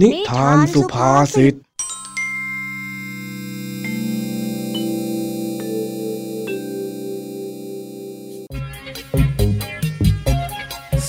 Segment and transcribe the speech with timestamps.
[0.00, 1.54] นิทานสุภาษิต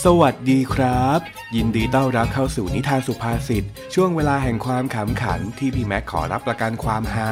[0.09, 1.19] สวัสดีครับ
[1.55, 3.63] ยินดีต้อนรับเข้าสู่นิทานสุภาษิต
[3.93, 7.29] ช่วงเวลาแห่งความขำขันที่พี่แม็กขอรับประกันความฮา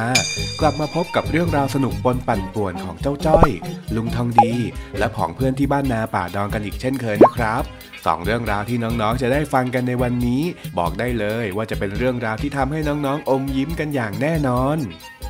[0.60, 3.50] กลับมาพบกับเรื่องราวสนุกปนปั่นป่วนของเจ้าจ้อย
[3.96, 4.52] ลุงทองดี
[4.98, 7.62] และผองเพื่อนที่บ้านนาป่าดองกันอีกเช่นเคยนะครับ
[8.06, 10.42] สองเรื่องราวที่น้องๆ จะได้ฟังกันในวันนี้
[10.78, 14.78] บอกได้เลยว่าจะเป็นเรื่องราวที่ทำให้น้องๆ อมยิ้มกันอย่างแน่นอน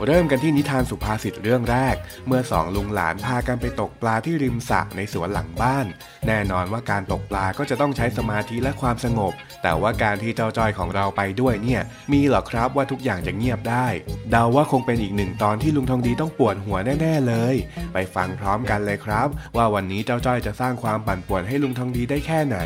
[0.06, 5.86] เริ่มกันที่นิทานสุภาษิตเรื่องแรก เมื่อสองลุงหลานพากันไปตกปลาที่ริมสระในสวนหลังบ้าน
[6.26, 13.86] แน่นอนว่าการตกปลาก็จะต้องใช้สมาธิและความสงบ แต่ว่าการที่เจ้าจอยของเราไปด้วยเนี่ย มีหรอครับว่าทุกอย่างจะเงียบได้
[14.30, 17.54] เดาว่าคงเป็นอีกหนึ่งตอนที่ลุงทองดีต้องปวดหัวแน่ๆเลย
[17.92, 22.58] ไปฟังพร้อมกันเลยครับ ว่าวันนี้เจ้าจ้อยจะสร้างความปั่นป่วนให้ลุงทองดีได้แค่ไหน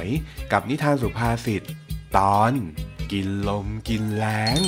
[0.52, 1.62] กับนิทานสุภาษิต
[2.16, 2.52] ตอน
[3.12, 4.24] กินลมกินแร
[4.56, 4.58] ง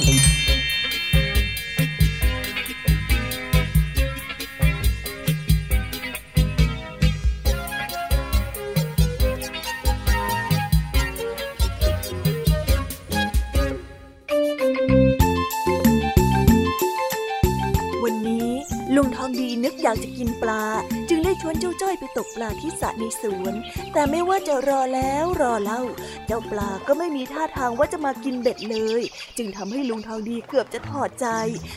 [19.90, 20.62] ากจะกินปลา
[21.08, 23.54] จึงได้ชวนเจ้าจ้อยไปตกปลาที่สระในสวน
[23.92, 25.82] แต่ไม่ว่าจะรอแล้วรอเล่า
[26.26, 29.02] เจ้าปลาก็ไม่มีท่าทางว่าจะมากินเบ็ดเลย
[29.36, 31.26] จึงทำให้ลุงทองดีเกือบจะถอดใจ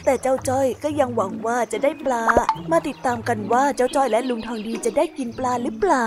[0.06, 2.26] แต่เจ้าจ้อยก็ยังหวังว่าจะได้ปลา
[2.72, 6.06] มาติดตามกันว่าเจ้าจ้อยและลุงทองดีจะได้กินปลาหรือเปล่า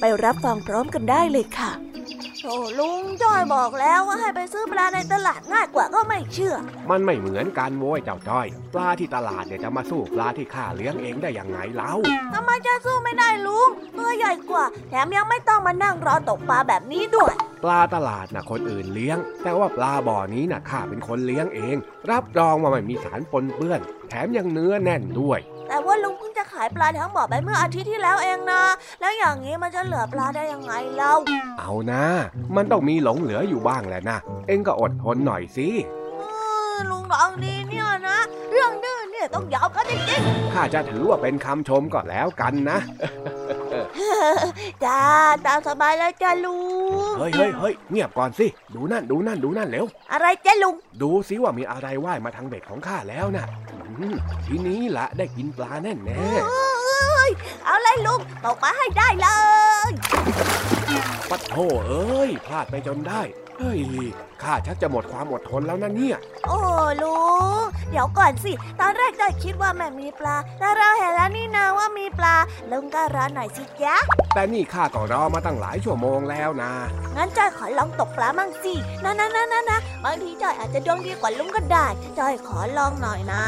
[0.00, 1.91] ไปรับฟังพร้อมกันได้เลยค่ะ
[2.44, 6.54] โอ้ลุงจ้อยบอกแล้วว่าให้ไปซื้อปลาในตลาดง่ายกว่าก็ไม่เชื่อ
[6.90, 11.92] มันไม่เหมือนกันโว้ยเจ้าจ้อย ปลาที่ตลาดเนี่ยจะมาสู้ปลาที่ข้าเลี้ยงเองได้อย่างไงเล่า
[12.34, 13.68] ทำไมจะสู้ไม่ได้ลุง
[13.98, 17.32] ตัวใหญ่กว่า แถมยังไม่ต้องมานั่งรอตกปลาแบบนี้ด้วย
[17.64, 21.76] ปลาตลาดน่ะคนอื่นเลี้ยง แต่ว่าปลาบ่อนี้น่ะข้าเป็นคนเลี้ยงเอง
[22.10, 25.40] รับรองว่าไม่มีสารปนเปื้อน แถมยังเนื้อแน่นด้วย
[25.72, 28.62] แต่ว่าลุงเพิ่งจะขายปลาทั้งบ่อไปเมื่ออาทิตย์ที่แล้วเองนะ
[29.00, 31.14] แล้วอย่างนี้มันจะเหลือปลาได้ยังไงเล่า
[31.58, 32.04] เอานะ
[32.56, 34.18] มันต้องมีหลงเหลืออยู่บ้างแหละนะ
[34.48, 35.68] เองก็อดทนหน่อยสิ
[36.90, 38.18] ลุงทองดีเนี่ยนะ
[38.50, 42.78] เรื่องดื้อเนี่ยต้องยาวกันจริงๆข้าจะถือว่าเป็นคำชมก็แล้วกันนะ
[44.84, 45.00] จ้า
[45.46, 46.58] ตามสบายแล้วจ้าลุ
[47.10, 53.44] ง เฮ้ยเฮ้ยเฮ้ยเงียบก่อนสิ ดูนั่นดูนั่นดูนั่นเร็ว อะไรจ้าลุง ดูสิว่ามีอะไรว่ายมาทางเบ็ดของข้าแล้วนะ
[54.46, 56.20] ทีนี้ละได้กินปลาแน่แน่
[57.64, 59.28] เอาเลยลุงตกมาให้ได้เล
[59.88, 59.90] ย
[61.30, 61.54] ปัดโธ
[61.86, 63.22] เอ้ย พลาดไปจนได้
[63.58, 63.80] เฮ้ย
[64.42, 66.16] ข้าชักจะหมดความอดทนแล้วนะเนี่ย
[66.46, 66.58] โอ้
[67.02, 67.16] ลุ
[67.60, 72.36] งเดี๋ยวก่อนสิ ตอนแรกก็คิดว่าแม่มีปลา แต่เราเห็นแล้วนี่นาว่ามีปลา
[72.70, 73.96] ลุงก็รอหน่อยสิจ๊ะ
[74.34, 76.72] แต่นี่ข้าก็รอมาตั้งหลายชั่วโมงแล้วนะ
[77.16, 81.86] งั้นจอยขอลองตกปลามั่งสินะนะนะนะนะบางทีจอยอาจจะดวงดีกว่าลุงก็ได้
[82.18, 83.44] จอยขอลองหน่อยนะ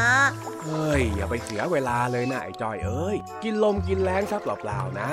[0.65, 5.11] เฮ้ยอย่าไปเสียเวลาเลยนะไอ้จอยเอ้ยกินลมกินแรงซักเปล่าๆนะ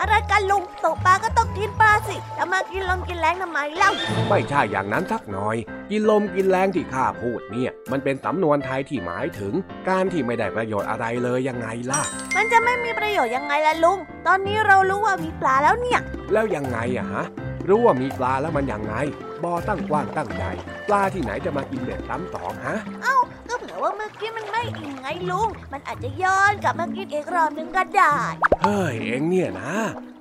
[0.00, 3.90] อะไรกันลุงตกปลาก็ต้องกินปลาสิจะมากินลมกินแรงทำไมเล่า
[4.28, 5.56] ไม่ใช่อย่างนั้นสักหน่อย
[5.90, 9.54] กินลมกินแรงที่ข้าพูดเนี่ย มันเป็นสำนวนไทยที่หมายถึง
[9.88, 12.02] การที่ไม่ได้ประโยชน์อะไรเลยยังไงล่ะ
[12.36, 16.00] มันจะไม่มีประโยชน์ยังไงล่ะลุง ตอนนี้เรารู้ว่ามีปลาแล้วเนี่ย
[16.32, 17.24] แล้วยังไงอะฮะ
[17.68, 18.94] รู้ว่ามีปลาแล้วมันยังไง
[19.42, 20.52] บ่อตั้งกว้างตั้งใหญ่
[20.88, 23.16] ปลาที่ไหนจะมากินเบ็ดซ้ำสองฮะ เอ้า
[23.48, 28.14] ก็เผื่อว่าเมื่อกี้มันไม่อิ่มไงลุง มันอาจจะย้อนกลับมากินอีกรอบหนึ่งก็ได้
[28.62, 29.72] เฮ้ยเอ็งเนี่ยนะ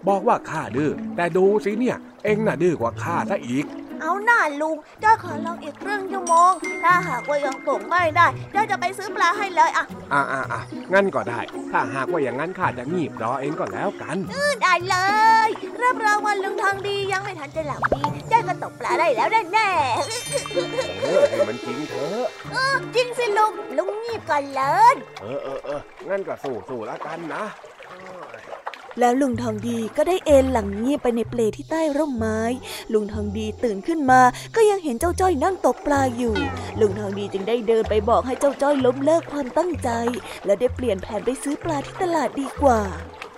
[0.07, 3.66] บอกว่าข้าดื้อแต่ดูสิเนี่ย เอ็งน่ะดื้อกว่าข้าซะอีก
[4.01, 6.51] เอาหน้าลุงเจ้าขอลองอีกครึ่งชั่วโมง
[6.84, 10.62] ถ้าหากว่ายังตกไม่ได้เจ้าจะไปซื้อปลาให้เลยอะอ่าอ่าอะ
[10.94, 11.39] งั้นก็ได้
[11.72, 14.17] ถ้าหากว่าอย่างนั้นข้าจะงีบรอเองก็แล้วกัน
[14.63, 14.97] ได้เล
[15.47, 15.50] ย
[15.81, 19.69] รับรองว่าลุงทองดียังไม่ทันจะหลับดีเจ้าก็ตกปลาได้แล้วแน่แน่
[21.01, 22.28] เออให้มันจริงเถอะ
[22.95, 24.63] จริงสิลุงลุงงีบก่อนเล
[24.94, 27.44] ยเออเออเอองั้นก็สู้สู้แล้วกันนะ
[29.00, 32.39] แล้วลุงทองดีก็ได้เอนหลังเงียบไปในเปลที่ใต้ร่มไม้
[32.94, 34.21] ลุงทองดีตื่นขึ้นมา
[34.56, 36.36] ก็ยังเห็นเจ้าจ้อยนั่งตกปลาอยู่
[36.80, 39.89] ลุงทองดีจึงได้เดินไปบอกให้เจ้าจ้อยล้มเลิกความตั้งใจ
[40.45, 42.81] และได้เปลี่ยนแผนไปซื้อปลาที่ตลาดดีกว่า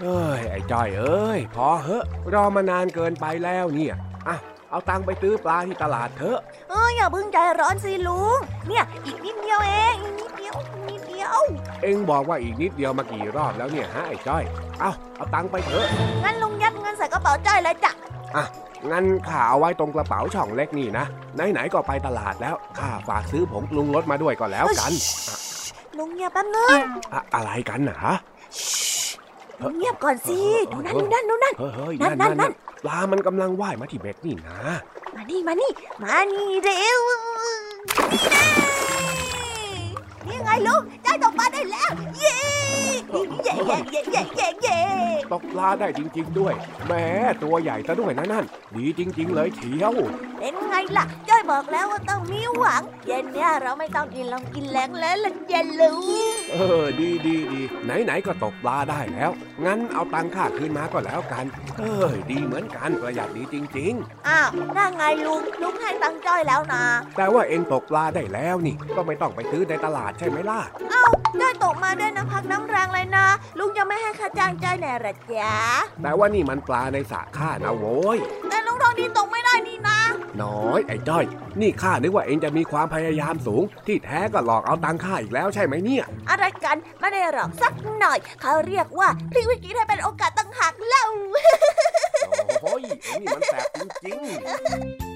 [0.01, 3.95] เอ้ยไอ้จ้อยเอ้ยพอเหอะรอมานานเกินไปแล้วเนี่ย
[4.27, 4.37] อะ
[4.69, 6.39] เอาตังไปซื้อปลาที่ตลาดเถอะ
[6.69, 10.12] เอออย่าเพิ่งใจร้อนสิลุง เนี่ยอีกนิดเดียวเองอีกนิดเดี
[11.25, 14.43] ยวนิดเดียว เอ็งบอกว่าอีกนิดเดียวมากี่รอบแล้วเนี่ยฮะไอ้จ้อย
[14.79, 15.85] เอาเอาตังไปเถอะ
[16.23, 17.91] งั้นลุงยัดเงินใส่กระเป๋าจ้อยเลยจ้ะ
[18.35, 18.45] อะ
[18.91, 21.05] งั้นข้าเอาไว้ตรงกระเป๋าช่องเล็กนี่นะ
[21.51, 24.93] ไหนๆก็ไปตลาดแล้ว ข้าฝากซื้อผงปรุงรสมาด้วยก็แล้วกัน
[25.97, 26.69] ลุงเงียบแป๊บนึง
[27.35, 27.97] อะไรกันนะ
[29.77, 30.39] เงียบก่อนสิ
[30.71, 32.53] ดูนั่นดูนั่นดูนั่นเฮ้ยเฮ้ยนั่นั่นนนั่นั่นน
[32.83, 34.59] ปลามันกำลังว่ายมาที่เบ็ดนี่นะ
[35.15, 35.71] มานี่มานี่
[36.03, 37.01] มานี่เร็ว
[40.27, 41.89] นี่ไงลุงได้ตกปลาได้แล้ว
[42.19, 42.37] เย้
[43.11, 43.53] เย้เย้
[43.91, 44.79] เย้เย้เย้เย้
[45.31, 46.53] ตกปลาได้จริง ๆ ด้วย
[46.85, 46.93] แหม
[47.43, 49.93] ตัวใหญ่ซะด้วยนะนั่น ดีจริง ๆ เลยเชียว
[50.39, 55.99] เป็นไงล่ะจ้อยบอกแล้วว่าต้องมีหวัง เย็นเนี้ยเราไม่ต้องกินลองกินแรงแล้วล่ะเย็นลุง
[56.51, 59.31] เออดีดีดีไหนๆก็ตกปลาได้แล้ว
[59.65, 61.45] งั้นเอาตังค่าคืนมาก็แล้วกัน
[61.79, 63.93] เอ้ยดีเหมือนกันประหยัดดีจริง
[64.27, 71.05] อ้าวนั่นไงลุงลุงให้ตังค์จ้อยแล้วนะๆแต่ว่าเองตกปลาได้แล้วนี่ ก็ไม่ต้องไปซื้อในตลาดใช่ไหมล่ะ เอ้า
[71.39, 73.25] จ้อยตกมาด้วยน้ำพักน้ำแรงเลยนะ
[73.59, 75.53] ลุงยังไม่ให้ค่าจ้างจ้อยแน่หรอจ๊ะ
[76.01, 78.17] แต่ว่านี่มันปลาในสระข้านะโว้ย
[78.49, 79.99] แต่ลุงทองดีตกไม่ได้นี่นะ
[80.43, 81.25] น้อยไอ้จ้อย
[81.61, 91.05] นี่ข้านึกว่าเองจะมีความพยายามสูง ที่แท้ก็หลอกเอาตังค่าอีกแล้วใช่ไหมเนี่ย อะไรกันไม่ได้หรอกสักหน่อย เขาเรียกว่าพลิกวิกฤตให้เป็นโอกาสตั้งหักเล่า
[92.63, 95.12] โอ้ยเองนี่มันแสบจริงๆ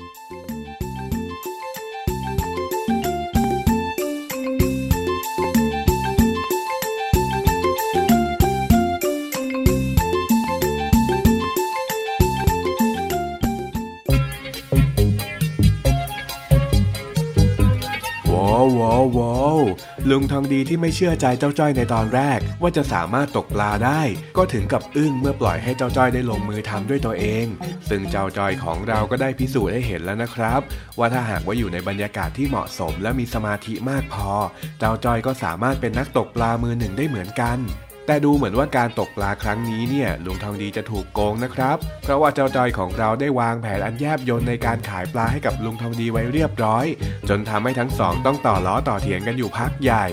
[20.12, 24.02] ลุงทองดีที่ไม่เชื่อใจเจ้าจ้อยในตอนแรก ว่าจะสามารถตกปลาได้
[24.38, 27.46] ก็ถึงกับอึ้งเมื่อปล่อยให้เจ้าจ้อยได้ลงมือทำด้วยตัวเอง
[27.90, 30.62] ซึ่งเจ้าจ้อยของเราก็ได้พิสูจน์ให้เห็นแล้วนะครับ
[30.98, 34.32] ว่าถ้าหากว่าอยู่ในบรรยากาศที่เหมาะสมและมีสมาธิมากพอ
[34.80, 37.60] เจ้าจ้อยก็สามารถเป็นนักตกปลามือหนึ่งได้เหมือนกัน
[38.08, 46.86] แต่ดูเหมือนว่าการตกปลาครั้งนี้เนี่ยลุงทองดีจะถูกโกงนะครับ เพราะว่าเจ้าจอยของเราได้วางแผนอันแยบยลในการขายปลาให้กับลุงทองดีไว้เรียบร้อย
[47.30, 50.06] จนทำให้ทั้งสองต้องต่อล้อต่อเถียงกันอยู่พักใหญ่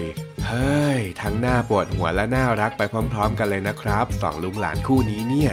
[0.46, 2.82] เฮ้ย ทั้งหน้าปวดหัวและน่ารักไป
[3.12, 5.52] พร้อม ๆ กันเลยนะครับสองลุงหลานคู่นี้เนี่ย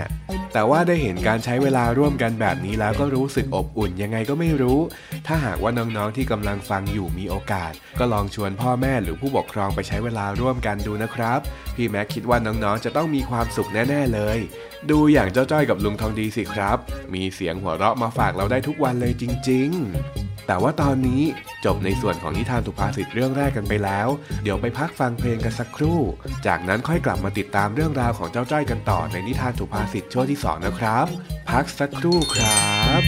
[0.54, 4.80] แต่ว่าได้เห็นการใช้เวลาร่วมกันแบบนี้แล้วก็รู้สึกอบอุ่นยังไงก็ไม่รู้
[5.28, 11.40] ถ้าหากว่าน้องๆที่กำลังฟังอยู่มีโอกาส ก็ลองชวนพ่อแม่หรือผู้ปกครองไปใช้เวลาร่วมกันดูนะครับ
[11.76, 14.38] พี่แม็กคิดว่าน้องๆจะต้องมีความสุขแน่ๆเลย
[14.90, 16.78] ดูอย่างเจ้าจ้อยกับลุงทองดีสิครับ
[17.14, 21.24] มีเสียงหัวเราะมาฝากเราได้ทุกวันเลยจริง ๆ แต่ว่าตอนนี้
[21.66, 24.08] จบในส่วนของนิทานสุภาษิตเรื่องแรกกันไปแล้ว
[24.44, 26.00] เดี๋ยวไปพักฟังเพลงกันสักครู่
[26.48, 31.06] จากนั้นค่อยกลับมาติดตามเรื่องราวของเจ้าจ้อยกันต่อในนิทานสุภาษิตช่วงที่สองนะครับ
[31.50, 33.02] พักสักครู่ครับ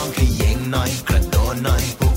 [0.00, 2.09] และลองขยิงหน่อยกระโดดหน่อย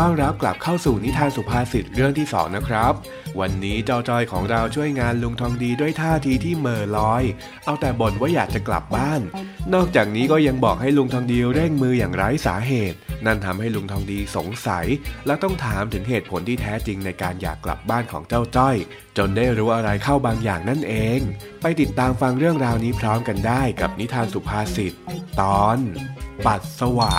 [0.02, 2.92] ้อนรับกลับเข้าสู่นิทานสุภาษิตเรื่องที่สองนะครับ
[3.40, 7.22] วันนี้เจ้าจอยของเราช่วยงานลุงทองดีด้วยท่าทีที่เมอลอย
[7.64, 9.20] เอาแต่บ่นว่าอยากจะกลับบ้าน
[9.74, 14.86] นอกจากนี้ก็ยังบอกให้ลุงทองดีเร่งมืออย่างไร้สาเหตุ นั่นทำให้ลุงทองดีสงสัย
[15.26, 18.76] และต้องถามถึงเหตุผลที่แท้จริงในการอยากกลับบ้านของเจ้าจ้อย
[19.18, 21.20] จนได้รู้อะไรเข้าบางอย่างนั่นเอง
[21.62, 24.92] ไปติดตามฟังเรื่องราวนี้พร้อมกันได้กับนิทานสุภาษิต
[25.40, 25.78] ตอน
[26.46, 27.12] ปัดสวะ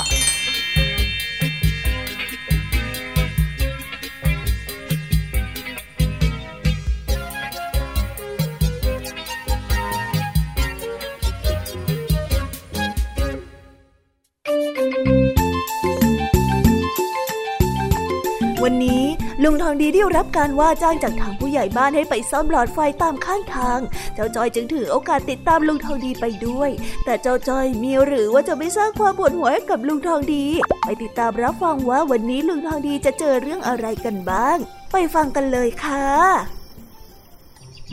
[19.49, 23.79] ลุงทองดีได้รับการว่าจ้างจากทางผู้ใหญ่บ้านให้ไปซ่อมหลอดไฟตามข้างทาง
[24.15, 26.69] เจ้าจอยจึงถือโอกาสติดตามลุงทองดีไปด้วย
[27.05, 30.45] แต่เจ้าจอยมีหรือว่าจะไม่สร้างความปวดหัวให้กับลุงทองดี
[30.85, 34.57] ไปติดตามรับฟังว่าวันนี้ลุงทองดีจะเจอเรื่องอะไรกันบ้าง
[34.91, 36.05] ไปฟังกันเลยค่ะ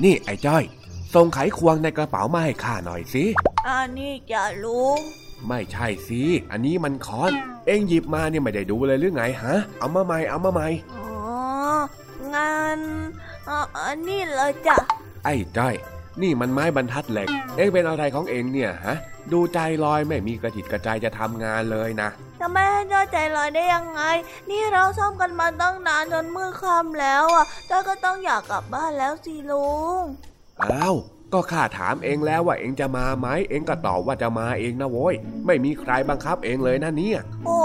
[0.02, 0.64] นี่ไอ้จ้อย
[1.14, 3.24] ส่งไขควงในกระเป๋ามาให้ข้าหน่อยสิ
[3.68, 4.98] อันนี้จะลุง
[5.48, 7.32] ไม่ใช่สิ อันนี้มันค้อน
[7.66, 11.13] เอ็งหยิบมาเนี่ยไม่ได้ดูเลยหรือไงฮะ เอามาใหม่ เอามาใหม่ อ๋อ
[12.34, 12.78] งาน
[13.48, 14.76] อะอันนี้เลยจ้ะ
[15.24, 15.74] ไอ้จ้อย
[16.22, 18.96] นี่มันไม้บรรทัดเหล็ก เอ็งเป็นอะไรของเอ็งเนี่ยฮะ
[19.32, 22.08] ดูใจลอยไม่มีกระจิตกระใจจะทำงานเลยนะ
[22.40, 24.02] จะไม่ให้จ้อยใจลอยได้ยังไง
[24.50, 30.02] นี่เราซ่อมกันมาตั้งนานจนมืดค่ำแล้วอะจ้อยก็ต้องอยากกลับบ้านแล้วสิลุง
[30.62, 30.96] อ้าว
[31.34, 35.14] ก็ข้าถามเองแล้วว่าเองจะมาไหมเองก็ตอบว่าจะมาเองนะโว้ย
[35.46, 37.58] ไม่มีใครบังคับเองเลยนะเนี่ย โอ้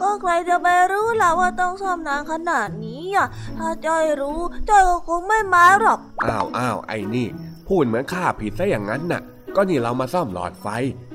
[0.00, 7.26] ก็ใครจะไปรู้ล่ะว่าต้องซ่อมนานขนาดนี้อะถ้าจ้อยรู้จ้อยก็คงไม่มาหรอกอ้าวอ้าวไอ้นี่
[7.68, 9.22] พูดเหมือนข้าผิดซะอย่างนั้นน่ะ
[9.56, 10.66] ก็นี่เรามาซ่อมหลอดไฟ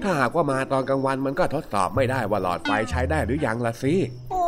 [0.03, 3.96] ถ้าหากว่ามาตอนกลางวันมันก็ทดสอบไม่ได้ว่าหลอดไฟใช้ได้หรือยังละสิ
[4.31, 4.43] โอ้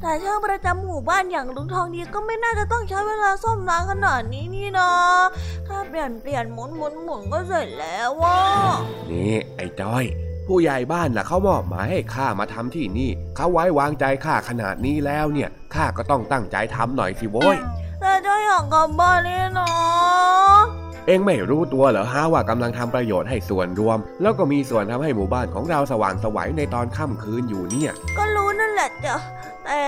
[0.00, 4.92] แต่ช่างประจำหมู่บ้านอย่างลุงทองดีก็ไม่น่าจะต้องใช้เวลาซ่อมนานขนาดนี้นี่นะ
[5.66, 8.40] ถ้าเปลี่ยนเปลี่ยนหมุนหมุนหมุนก็เสร็จแล้วว่ะ
[9.10, 10.04] นี่ไอ้จ้อย
[10.46, 17.56] ผู้ใหญ่บ้านน่ะเขามอบหมายให้ข้ามาทำที่นี่เขาไว้วางใจข้าขนาดนี้แล้วเนี่ยข้าก็ต้องตั้งใจทำหน่อยสิโว้ย
[18.00, 19.68] แต่จ้อยอยากกลับบ้านนี่นะ
[21.08, 29.16] เองไม่รู้ตัวเหรอฮะว่ากำลังทำประโยชน์ให้ส่วนรวม แล้วก็มีส่วนทำให้หมู่บ้านของเราสว่างไสวัยในตอนค่ำคืนอยู่เนี่ย ก็รู้นั่นแหละจ้ะ
[29.64, 29.82] แต่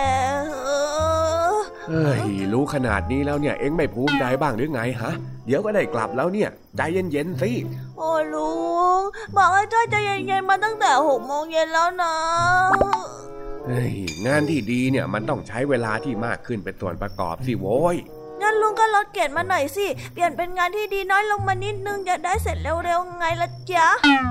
[0.51, 0.55] เอ
[1.55, 1.59] อ
[1.89, 5.13] เฮ้ยรู้ขนาดนี้แล้วเนี่ยเองไม่ภูมิใจบ้างหรือไงฮะ
[5.47, 7.51] เดี๋ยวก็ได้กลับแล้วเนี่ย ใจเย็นๆสิ
[7.97, 8.53] โอ้ลุ
[8.99, 9.01] ง
[9.37, 12.15] บอกให้จ้อยใจเย็นๆมาตั้งแต่หกโมงเย็นแล้วนะ
[13.67, 13.93] เฮ้ย
[14.27, 17.99] งานที่ดีเนี่ยมันต้องใช้เวลาที่มากขึ้นเป็นส่วนประกอบสิโว้ย
[18.43, 23.87] งั้นลุงก็ลดเกรดมาหน่อยสิ เปลี่ยนเป็นงานที่ดีน้อยลงมานิดนึงจะได้เสร็จเร็วๆไงล่ะจ๊ะ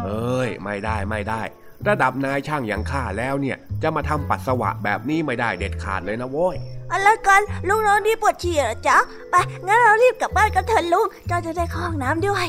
[0.06, 1.42] เอ้ย ไม่ได้ไม่ได้
[1.88, 6.56] ระดับนายช่างอย่างข้าแล้วเนี่ย จะมาทำปัสสาวะแบบนี้ไม่ได้เด็ดขาดเลยนะโว้ย
[6.92, 8.98] อะไรกันลุงน้องดีปวดฉี่เหรอจ๊ะ
[9.32, 9.36] ไป
[9.66, 12.46] งั้นเรารีบกลับบ้านกันเถอะลุงเจ้าจะได้เข้าห้องน้ำด้วย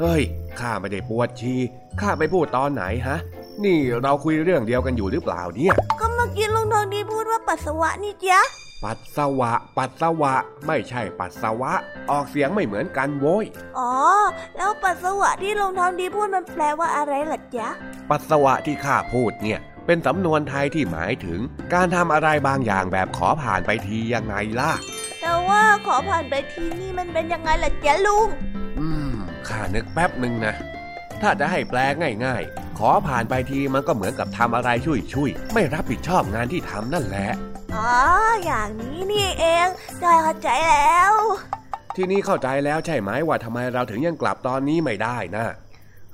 [0.00, 0.22] เฮ้ย
[0.60, 1.54] ข้าไม่ได้ปวดชี
[2.00, 3.18] ข้าไปพูดตอนไหนฮะ
[3.64, 8.40] นี่เราคุยเรื่องเดียวกันอยู่หรือเปล่าเนี่ย ก็เมื่อกี้ลุงทองดีพูดว่าปัสสาวะนี่จ๊ะ
[8.84, 10.34] ปัสสาวะ ปัสสาวะ
[10.66, 11.72] ไม่ใช่ปัสสาวะ
[12.10, 13.46] ออกเสียงไม่เหมือนกันโว้ย
[13.78, 13.92] อ๋อ
[14.56, 17.68] แล้วปัสสาวะที่ลุงทองดีพูดมันแปลว่าอะไรล่ะจ๊ะ
[18.10, 21.40] ปัสสาวะที่ข้าพูดเนี่ย เป็นสำนวนไทยที่หมายถึง
[21.74, 24.72] การทำอะไรบางอย่างแบบขอผ่านไปทียังไงล่ะ
[25.20, 28.28] แต่ว่าขอผ่านไปทีนี่มันเป็นยังไงล่ะจ๊ะลุง
[28.78, 29.12] อืม
[29.48, 30.54] ข้านึกแป๊บหนึ่งนะ
[31.22, 31.78] ถ้าจะให้แปล
[32.24, 34.94] ง่าย ๆ ขอผ่านไปทีมันก็เหมือนกับทำอะไรช่
[35.24, 37.28] วยๆ ไม่รับผิดชอบงานที่ทำนั่นแหละ
[37.74, 37.90] อ๋อ
[38.44, 39.68] อย่างนี้นี่เอง
[40.02, 41.12] จอยเข้าใจแล้ว
[41.96, 45.44] ทีนี้เข้าใจแล้วใช่ไหมว่าทำไมเราถึงยังกลับตอนนี้ไม่ได้นะ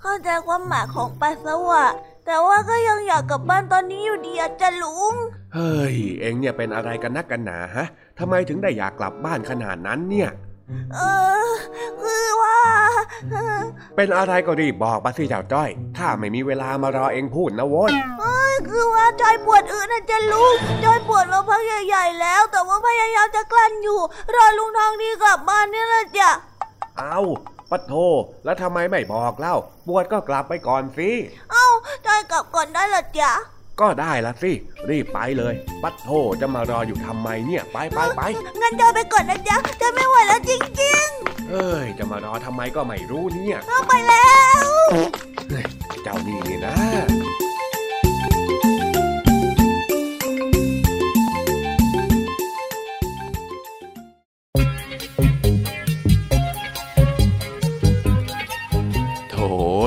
[0.01, 1.85] เข้าใจความหมายของปัสสาวะ
[2.27, 5.15] แต่ว่าก็ยังอยากกลับบ้านตอนนี้อยู่ดีอะจ้ะลุง
[5.55, 7.87] เฮ้ย เอ็งเนี่ยเป็นอะไรกันนักกันหนาฮะ
[8.19, 10.31] ทำไมถึงได้อยากกลับบ้านขนาดนั้นเนี่ย
[10.95, 11.01] เอ
[11.49, 11.51] อ
[12.03, 12.59] คือว่า
[13.97, 17.93] เป็นอะไรก็รีบบอกมาสิเจ้าจ้อย ถ้าไม่มีเวลามารอเอ็งพูดนะโว้ย
[18.71, 24.01] คือว่าจอยปวดอึนะจ้ะลุงจอยปวดมาพักใหญ่ๆแล้ว แต่ว่าพยายามจะกลั้นอยู่
[24.35, 26.31] รอลุงทองดีกลับบ้านนี่แหละจ้ะ
[26.99, 27.19] เอา
[27.71, 27.95] ปัดโท
[28.45, 29.57] แล้วทำไมไม่บอกเล่า
[29.87, 31.11] ปวดก็กลับไปก่อนสิ
[31.53, 31.67] เอ้า
[32.07, 33.33] จอยกลับก่อนได้เหรอจ๊ะ
[33.81, 34.53] ก็ได้ละสิ
[34.91, 38.23] รีบไปเลย ปัดโทจะมารออยู่ทำไมเนี่ย ไปไปไป
[38.61, 40.61] งั้นจอยไปก่อนนะจ๊ะจอยไม่ไหวแล้วจริง
[41.51, 44.29] เอ้ย จะมารอทำไมก็ไม่รู้เนี่ยๆเอาไปแล้
[44.65, 44.67] ว
[45.49, 45.65] เฮ้ย
[46.03, 46.75] เจ้านี่นี่นะ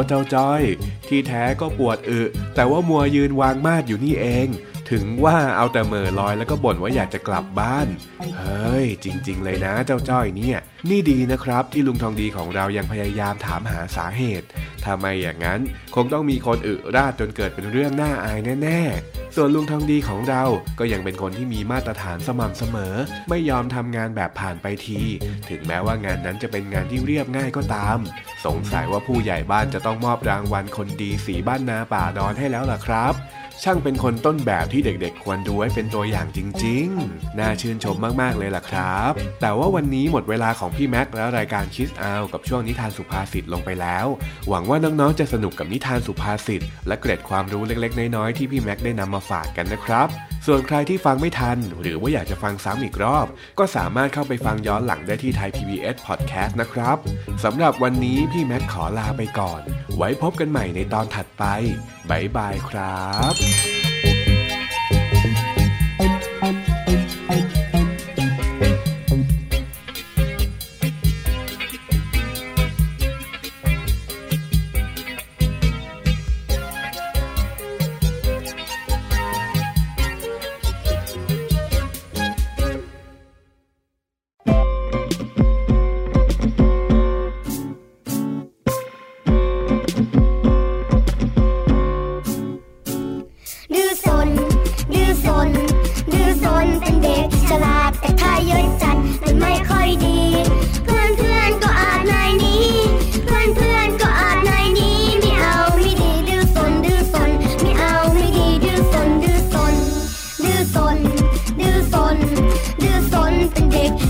[0.07, 0.61] เจ้าจ้อย
[1.07, 2.21] ที่แท้ก็ปวดอึ
[2.55, 4.47] แต่ว่ามัวยืนวางมาดอยู่นี่เอง
[4.91, 7.87] ถึงว่าเอาแต่เมอลอยแล้วก็บ่นว่าอยากจะกลับบ้าน
[8.39, 10.57] เฮ้ย จริง ๆ เลยนะเจ้าจ้อยเนี่ย
[10.89, 14.47] นี่ดีนะครับ ที่ลุงทองดีของเรายังพยายามถามหาสาเหตุ
[14.83, 15.59] ถ้าไม่อย่างนั้น
[15.95, 20.43] คงต้องมีคนอึราดจนเกิดเป็นเรื่องน่าอายแน่ ๆ ส่วนลุงทองดีของเรา
[20.79, 22.95] ก็ยังเป็นคนที่มีมาตรฐานสม่ำเสมอ
[23.29, 25.01] ไม่ยอมทำงานแบบผ่านไปที
[25.49, 27.97] ถึงแม้ว่างานนั้นจะเป็นงานที่เรียบง่ายก็ตาม
[28.45, 33.13] สงสัยว่าผู้ใหญ่บ้านจะต้องมอบรางวัลคนดีสีบ้านนาป่าดอนให้แล้วล่ะครับ
[33.63, 44.05] ช่างเป็นคนต้นแบบที่เด็กๆ ควรดูไว้เป็นตัวอย่างจริงๆ น่าชื่นชมมากๆเลยล่ะครับ แต่ว่าวันนี้หมดเวลาของพี่แม็กและรายการคิสอากับช่วงนิทานสุภาษิตลงไปแล้ว
[44.49, 50.07] หวังว่าน้องๆ จะสนุกกับนิทานสุภาษิตและเกร็ดความรู้เล็กๆ น้อยๆ ที่พี่แม็กได้นำมาฝากกันนะครับ
[50.47, 53.27] ส่วนใครที่ฟังไม่ทัน หรือว่าอยากจะฟังซ้ำอีกรอบ
[53.59, 56.97] ก็สามารถเข้าไปฟังย้อนหลังได้ที่ไทย PBS Podcast นะครับ
[57.43, 59.61] สำหรับวันนี้พี่แม็กขอลาไปก่อน
[59.97, 61.43] ไว้พบกันใหม่ในตอนถัดไป
[62.09, 63.86] บายบายครับดื้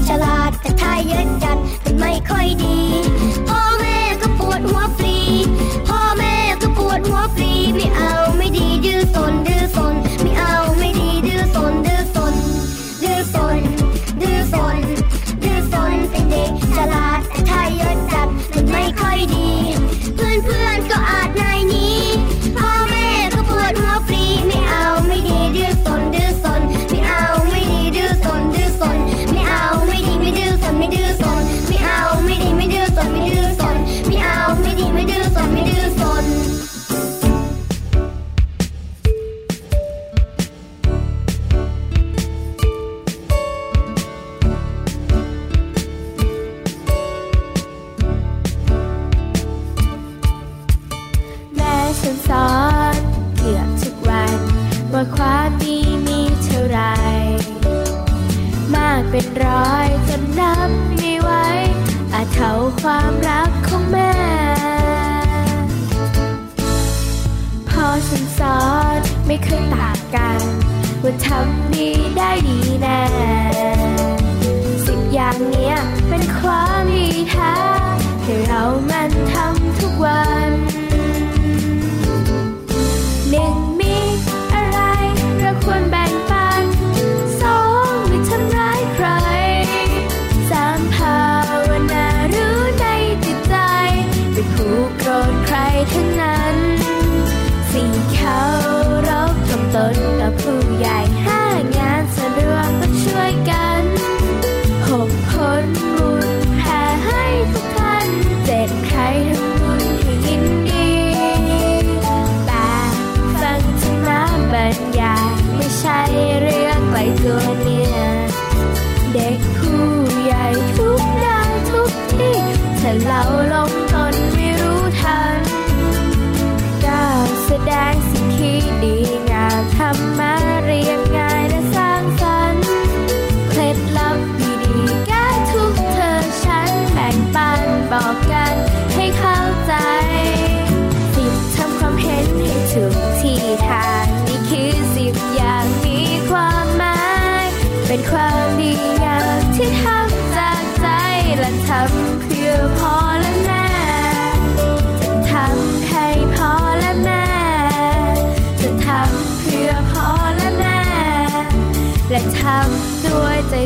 [0.07, 2.77] ฉลาดแต่ทายเยอะจัดมันไม่ค่อยดี
[52.09, 52.51] ฉันสอ
[52.93, 52.95] น
[53.37, 54.39] เกือบทุกวัน
[54.93, 56.79] ว่าความดีมีเท่าไร
[58.75, 61.31] มากเป็นร้อยจนนับไม่ไหว
[62.13, 64.13] อาจเท่าความรักของแม่
[67.69, 68.61] พอฉันสอ
[68.97, 70.41] นไม่เคยต่างกัน
[71.03, 73.03] ว่าทำดีได้ดีแน่
[74.85, 75.75] สิ่งอย่างเนี้ย
[76.09, 77.55] เป็นความดีแท้
[78.23, 80.51] ให้เรามันทำทุกวัน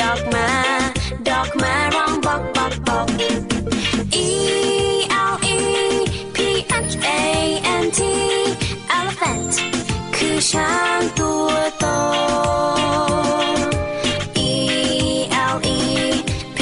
[0.00, 0.48] ดอกมา
[1.28, 3.06] ดอกมาร้องบอกบอกบอก
[4.26, 4.28] E
[5.32, 5.58] L E
[6.34, 6.38] P
[6.90, 7.20] H A
[7.82, 8.00] N T
[8.96, 9.54] elephant
[10.16, 11.86] คือช้างตัวโต
[14.48, 14.50] E
[15.54, 15.80] L E
[16.56, 16.58] P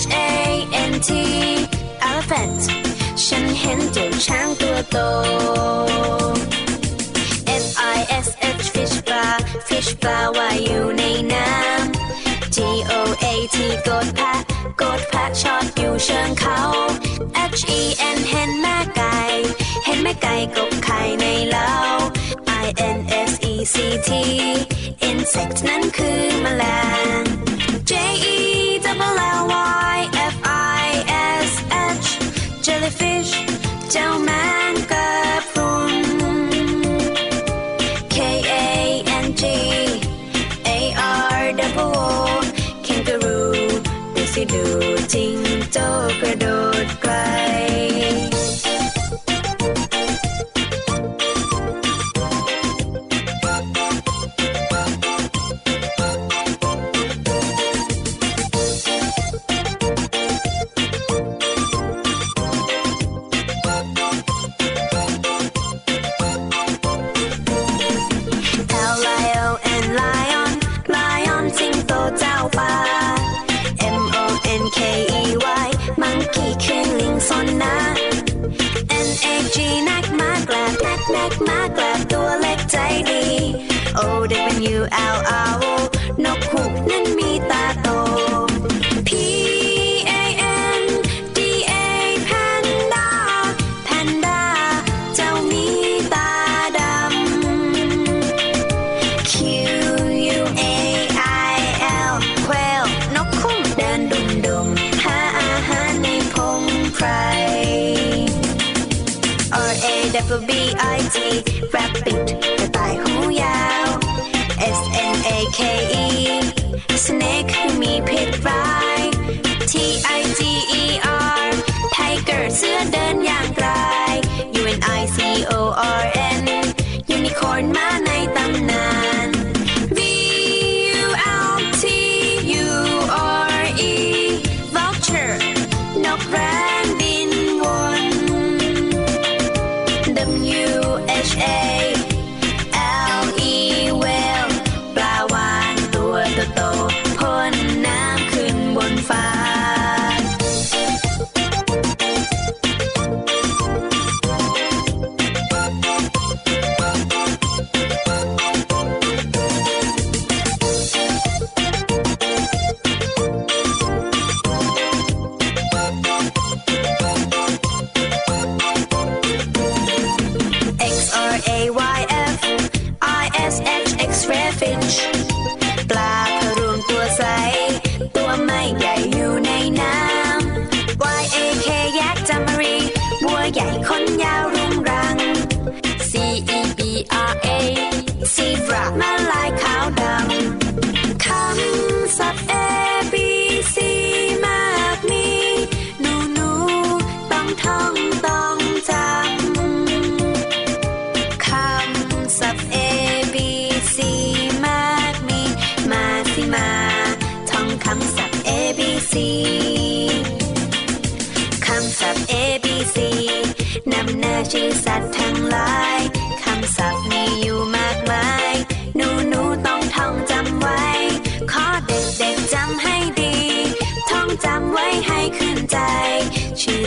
[0.00, 0.28] H A
[0.90, 1.10] N T
[2.08, 2.62] elephant
[3.24, 4.98] ฉันเห็นเจ้าช้างตัวโต
[7.64, 7.66] F
[7.96, 8.28] I S
[8.60, 9.36] H fish bar
[9.68, 11.91] fish bar ว่าอยู่ในน้ำ
[13.62, 14.40] ที่โกดแพะ
[14.78, 16.58] โกดแพะชอดอยู่เชิงเขา
[17.58, 17.80] H E
[18.16, 19.18] N เห็นแม่ไก่
[19.84, 21.72] เห็นแม่ไก่กบไข่ในเล้า
[22.64, 22.98] I N
[23.30, 23.76] S E C
[24.08, 24.10] T
[25.08, 26.64] insect นั้นคือแมล
[27.20, 27.21] ง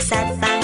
[0.08, 0.55] sad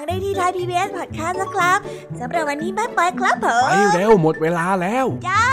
[0.00, 1.78] ฟังย้อนหลังได้ที่ไทย PBS Podcast นะครับ
[2.20, 5.49] สำหรับวันนี้บ๊ายบายครับผมไปเร็วหมดเวลาแล้ว จ้า